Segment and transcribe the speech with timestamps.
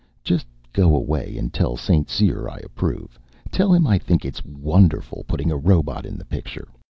[0.23, 2.09] Just go away and tell St.
[2.09, 3.19] Cyr I approve.
[3.51, 6.67] Tell him I think it's wonderful, putting a robot in the picture.